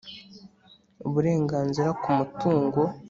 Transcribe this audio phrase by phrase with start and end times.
[1.07, 2.81] uburenganzira ku mutungo